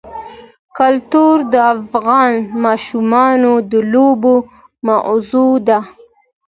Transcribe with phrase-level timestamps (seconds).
[0.77, 2.31] کلتور د افغان
[2.65, 4.35] ماشومانو د لوبو
[4.87, 5.79] موضوع ده.